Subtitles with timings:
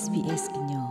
[0.00, 0.88] SBS ညော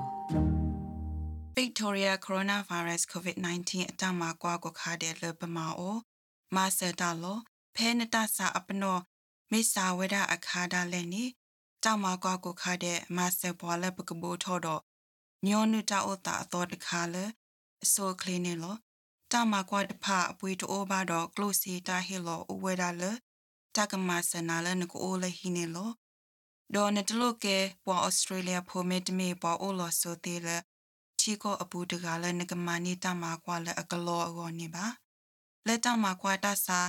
[1.57, 5.97] Victoria coronavirus COVID-19 အတမကွာကိုခါတဲ့လပမာအို
[6.56, 7.40] မာစတာလော
[7.75, 9.00] ဖဲနတစာအပနော
[9.52, 11.23] မိစာဝဒအခါဒါလည်းနီ
[11.84, 14.82] တောင်မကွာကိုခါတဲ့မာစပွာလပကဘူထော်တော့
[15.47, 17.25] ညောနုတာအိုတာအတော်တခါလေ
[17.83, 18.75] အစိုးကလင်းနေလော
[19.31, 23.11] တောင်မကွာတဖအပွေတိုးဘာတော့ close တာဟီလောဥဝဒါလေ
[23.75, 25.91] တကမဆနာလနကိုလေဟီနေလော
[26.75, 30.57] ဒေါ်နတလုကေပွာဩစတြေးလျဖိုမစ်မီပွာအိုလောဆိုတေလေ
[31.19, 34.86] ချီကိုအပူတကလည်းငကမနီတမကွာလည်းအကလောအကောနေပါ
[35.68, 36.80] လက်တမကွာတဆာ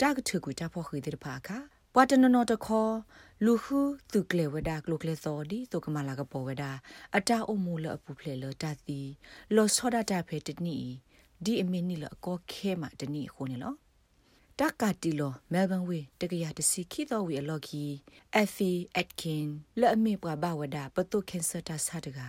[0.00, 1.58] တာကထုကူတာဖို့ခိတိတဖာခါ
[1.94, 2.88] ပွာတနနောတခော
[3.44, 3.78] လူခု
[4.12, 6.70] သူကလေဝဒါကလုကလေစောဒီတုကမလာကပေါ်ဝဒါ
[7.16, 9.00] အတာအမှုလအပူဖလေလတာတီ
[9.54, 10.78] လောစောဒတာဖေတနီ
[11.44, 13.74] ဒီအမင်းနီလအကောခဲမှာတနီခုန်လော
[14.58, 17.84] တက်ကတီလိုမဲလ်ဘန်ဝေတကရတစီခီတော်ဝေအလော်ကီ
[18.38, 19.46] အဖီအက်ကင်
[19.80, 22.20] လဲ့အမေပွားဘဝဒပတုကင်ဆာတာဆာတက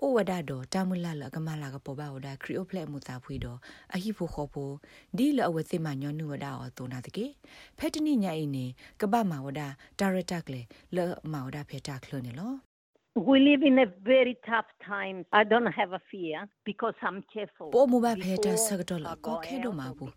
[0.00, 3.58] အိုဝဒတော့တမလလကမလာကပေါ်ဘဝဒခရီအိုဖလက်မူတာဖွေတော့
[3.94, 4.72] အဟိဖို့ခေါ်ဖို့
[5.16, 7.26] ဒီလအဝသိမညောနုဝဒအောတုနာတကေ
[7.78, 8.66] ဖက်တနိညာအင်းနေ
[9.00, 9.60] ကပမာဝဒ
[9.98, 10.60] ဒါရတက်လေ
[10.96, 12.69] လဲ့မာဝဒဖေတာခလနေလော
[13.16, 15.24] We live in a very tough time.
[15.32, 17.68] I don't have a fear because I'm careful.
[17.74, 20.12] ပိုမူဘာဖေတာဆကတော့လာကောခဲတော့မှာဘူး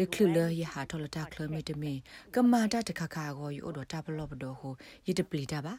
[0.00, 1.92] တခလူလရဟာထော်လတာကလမီတမီ
[2.34, 4.74] ကမာတာတခခါကိုယူတော့တာဘလော့ဘတော့ဟို
[5.08, 5.74] ယတပလီတာပါ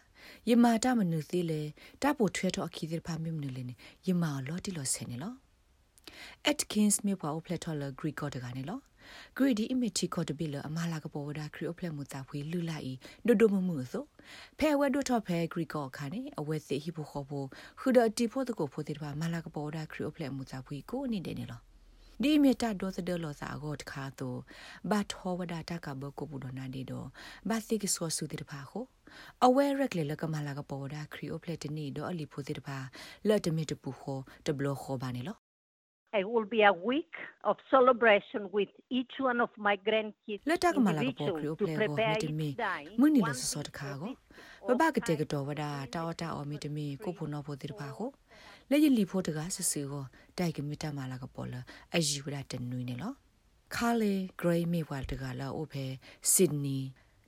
[0.49, 1.61] ယမာတာမနုသေးလေ
[2.03, 3.75] တပိုထွဲတော့အခီဒီဖာမီမနုလေနေ
[4.07, 5.33] ယမာလော်တီလော်ဆယ်နေလော
[6.51, 8.79] Atkins မြို့ပါအပလက်ထော်လဂရီကောတကနေလော
[9.37, 12.95] ဂရီဒီအမီချီကောတဘီလအမလာကပေါ်ဝဒါခရီအပလက်မူတာဖွေလူလိုက်
[13.27, 14.03] ဒိုဒိုမမှုဆို
[14.59, 17.47] ဖဲဝဲဒိုထော်ဖဲဂရီကောခါနေအဝဲစီဟီဘူခေါ်ဖို့
[17.79, 21.61] ခူဒတီဖို့တကိုဖို့တိပါမလာကပေါ်ဝဒါခရီအပလက်မူတာဖွေကိုအနေနဲ့နေလော
[22.23, 24.39] ဒီမီတာဒေါ်စဒလောစာအကောတခါတော့
[24.89, 27.07] ဘတ်ဟောဝဒတာကဘကိုဘူဒနာဒီတော့
[27.49, 28.85] ဘတ်စီကဆောဆူတိတဖာခို
[29.45, 32.77] အဝဲရက်လေလကမလာကပေါ်ဒါခရီအိုပလက်တနီတော့အလီဖိုတိတဖာ
[33.27, 35.37] လက်တမီတပူခိုတဘလခိုဘာနေလော
[36.11, 40.41] It will be a week of celebration with each one of my grandkids.
[40.49, 42.49] လက်တကမလာကပေါ်ခရီအိုပလက်ကိုမီတမီ
[42.99, 44.13] မွနီလဆစောတခါကို
[44.67, 48.09] ဘဘကတဲ့ကတော့ဝဒတာအောတာအောမီတမီကိုဖုနောဖို့တိတဖာကို
[48.69, 49.23] လက်ရလီဖို့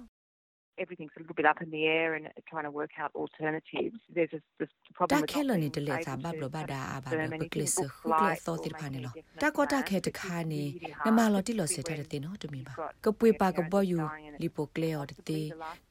[0.82, 4.00] everything's a little bit up in the air and trying to work out alternatives.
[4.14, 7.02] There's a this problem with Ta ni de le sa ba blo ba da a
[7.02, 9.12] ba lo pe kle se khu kle so tir pha ne lo.
[9.42, 10.64] Ta ko ta khe ta kha ni
[11.06, 12.74] na ma lo ti lo se ta de te no to mi ba.
[13.04, 14.02] Ka pwe pa ka bo yu
[14.42, 15.40] li po kle o de te.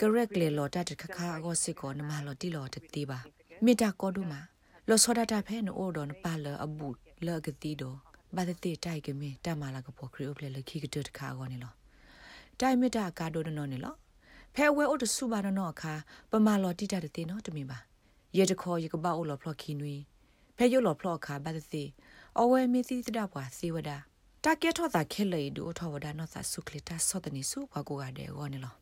[0.01, 2.63] Correct le lo ta de kha kha go se ko na ma lo ti lo
[2.75, 3.19] de te ba.
[3.65, 4.41] မေတာကောဒုမာ
[4.89, 6.89] လောစောဒတာဖဲနိုဒွန်ပါလအဘူ
[7.27, 7.95] လကတိဒို
[8.37, 11.73] ဘာတတိတိုက်ကမေတမလာကပေါ်ခရီအိုပလေလခိကတတခါကောနေလော
[12.61, 13.95] တိုင်မေတာကာဒိုဒနောနေလော
[14.55, 15.95] ဖဲဝဲအိုတဆုပါဒနောအခါ
[16.31, 17.79] ပမာလောတိတတတေနောတမင်ပါ
[18.37, 19.95] ရေတခေါ်ရေကပောက်အိုလောဖလော့ခီနွေ
[20.57, 21.85] ဖဲယိုလောဖလော့အခါဘာတတိ
[22.39, 23.91] အဝဲမီသီတဒပွားစေဝဒ
[24.45, 28.75] တာကက်ထောတာခဲလေဒူထောဝဒနောသာဆုခလတာစောတနီစုဘကိုကတဲ့ကောနေလော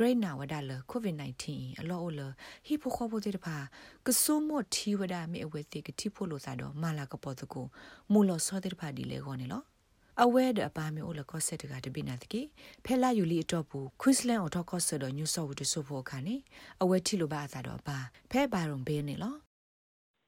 [0.00, 2.28] great now wada le covid 19 a lo lo
[2.66, 3.56] hi pho kho bo de pa
[4.04, 7.04] ka so mo thi wada me awe te ka thi pho lo sa do mala
[7.12, 7.62] ka po to ko
[8.12, 9.60] mu lo so de pa di le go ne lo
[10.22, 12.42] အဝဲဒအပါမေအိုလကောဆက်တကတပိနာတကေ
[12.84, 16.36] ဖဲလာယူလီအတော့ဘူးခွင်းစလန်အော်တော့ကောဆက်တော့ညူဆော့ဝတ်တဆုဖို့ခါနေ
[16.82, 17.98] အဝဲထီလိုပါအသာတော့ပါ
[18.30, 19.34] ဖဲပါရုံဘေးနေလော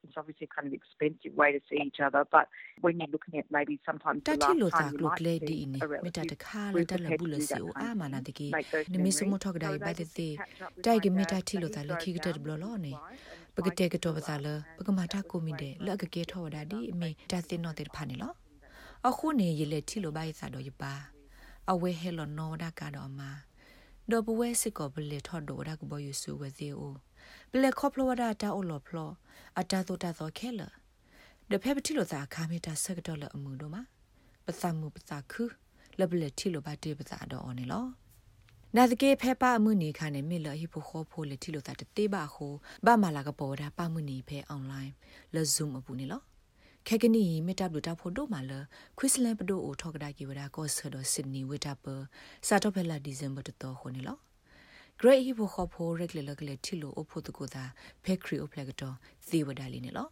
[0.04, 2.46] it's obviously kind of expensive way to see each other but
[2.80, 6.84] when you're looking at maybe sometimes the last time you might see a relative we
[6.90, 8.48] ta la bu le se o a mana de ki
[8.90, 10.28] ni mi sumo thok dai ba de te
[10.84, 12.94] dai ki mi ta thi lo ta le ki ke blo lo ne
[13.58, 18.32] ပကတဲ့ကတော့ပါလာပကမာတာကိုမီတဲ့လက်ကကဲထော်ဒါဒီအမေတာစင်တော့တဲ့ဖာနေလော
[19.08, 20.94] အခုနေရလေတီလိုပါရစာတော့ရပါ
[21.70, 23.30] အဝဲဟဲလောနောဒါကတော့မှာ
[24.10, 26.94] ဒေါ်ဘဝဲစစ်ကောဘလေထော်ဒိုဒါကဘယူဆူဝစီအို
[27.51, 29.11] ဘလက်ခေါပလိုဝဒါတာအိုလောဖလော
[29.59, 30.61] အတာတိုတာသောခဲလ
[31.51, 33.83] ဒဖဲပတိလိုသာခါမီတာဆက်တော့လအမှုတို့မှာ
[34.45, 35.43] ပသမှုပသခု
[35.99, 37.85] လဘလက်တီလိုပါတေပသတော့အော်နေလော
[38.75, 42.53] နာဒကေဖဲပါအမှုနေခါနေမေလဟိဖိုခေါ်ဖိုလေတီလိုတာတေးပါခို
[42.85, 44.93] ဘာမလာကပေါ်တာပါမှုနေဖဲအွန်လိုင်း
[45.35, 46.21] လဇုံအပူနေလော
[46.87, 48.51] ခဲကနီမေတပ်လူတာဖိုဒိုမာလ
[48.97, 51.85] ခွစ်လန်ပဒိုအိုထောက်ကဒါကီဝဒါကောဆဒဆစ်နီဝေတာပ
[52.47, 54.17] စာတော့ဖဲလာဒီဇင်ဘာတတော်ခိုနေလော
[55.03, 57.63] great hibo khopho regular kle thilo opho tu ko da
[58.03, 58.89] factory oplagato
[59.27, 60.05] thiwada li ne lo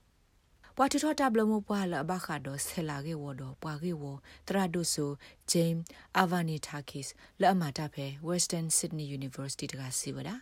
[0.77, 4.03] ပွာထထတဘလမပွာလဘခါဒိုဆလာကေဝဒပွာကေဝ
[4.47, 5.11] တရာဒိုဆို
[5.51, 5.79] ဂျိမ်း
[6.17, 7.07] အာဗာနီတာကစ်
[7.41, 10.35] လအမတာဖဲ Western Sydney University တကစီဝဒါ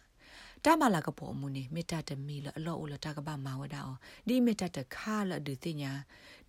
[0.66, 3.98] တမလာကပေါ်မူနေမေတ္တာတမီလအလောအလတကပမာဝဒါအော
[4.28, 5.92] ဒီမေတ္တာတခါလဒုတိညာ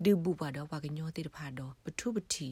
[0.04, 2.48] ဒုဘူပါတော့ဝကညောတိတဖာတော့ပထုပတိ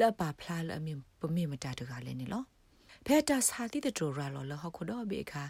[0.00, 0.90] လပါဖလားလအမြ
[1.20, 2.44] ပမေမတာတကလည်းနေလော
[3.10, 5.44] ဖဲတာစာတိတတော်ရလောလဟခုတော့ဘေခါ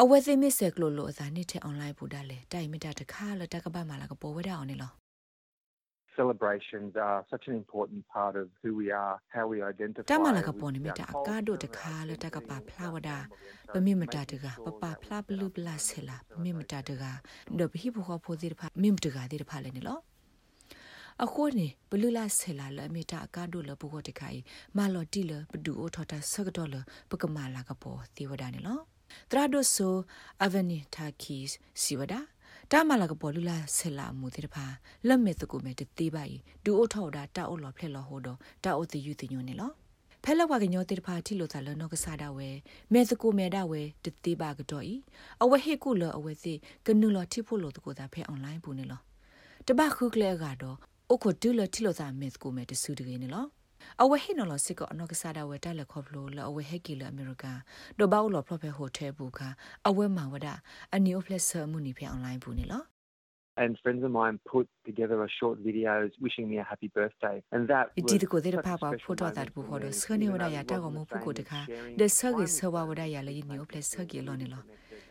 [0.00, 4.92] အဝဲသိမစ်ဆက်ကလိုလိုအစားနေတဲ့ online ပူတာလေတိုင်မတာတခါလတကပတ်မှာလာကပေါ်ဝဲတာအောင်နေလော
[6.18, 13.18] celebrations are such an important part of who we are how we identify တမလာကပေါ်နေမတာအကားတို့တခါလတကပဖလာဝဒါ
[13.72, 17.04] ပမိမတာတကပပဖလာဘလူဘလာဆလာပမိမတာတက
[17.58, 19.98] ဒဘဟိဘခဖိုဒီဖာမိမတကဒီဖာလေနေလော
[21.24, 24.40] အခုနေဘလူလာဆလာလအမီတာအကားတို့လဘကိုတခိုင်
[24.76, 26.76] မာလော်တီလဘဒူအိုထော်တာဆကတော်လ
[27.10, 28.80] ပကမာလာကပေါ်သေဝဒါနေလော
[29.30, 29.94] တရာဒိုဆို
[30.44, 32.20] အဗနီတာကီစ်စီဝဒါ
[32.70, 34.66] တာမလာကပေါ်လူလာဆလာမူတေတဖာ
[35.06, 39.70] လက်မဲ့တကူမဲ့တေးပါဤဒူအိုထော်တာတာအိုလော်ဖလက်လော်ဟိုတော့တာအိုတီယူတီညိုနေလော
[40.24, 42.48] ဖဲလောက်ဝကညောတေတဖာတီလိုသာလနောကစားတာဝဲ
[42.92, 44.94] မဲစကူမဲတာဝဲတတိပါကတော့ဤ
[45.42, 46.54] အဝဲဟေကုလအဝဲစီ
[46.86, 49.00] ကနုလောတိဖို့လို့တကူတာဖဲအွန်လိုင်းပူနေလော
[49.66, 50.78] တပခုကလေကတော့
[51.12, 53.46] အခုတူလတီလိုသာမဲစကူမဲတဆူတကေနေလော
[54.02, 57.58] အဝဲဟိနော်လစစ်ကအနောက်ကစားတာဝဲတက်လက်ခေါဖလိုလအဝဲဟက်ကီလအမေရိကန်
[57.98, 59.40] ဒိုဘောက်လော်ဖလော့ဖဲဟိုတယ်ဘူက
[59.88, 60.48] အဝဲမှာဝဒ
[60.94, 62.82] အနီယိုဖလက်ဆာမှုနိဖဲအွန်လိုင်းဘူးနေလော
[63.62, 67.62] and friends of mine put together a short videos wishing me a happy birthday and
[67.72, 70.90] that it did ko der papa photo that bu hodo skhane wada ya ta ko
[70.96, 71.60] mo pu ko de kha
[72.00, 74.60] de sagi sawa wada ya le ni o ple sagi lo ne lo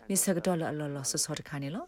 [0.08, 1.82] mi sag do lo lo so so de kha ne lo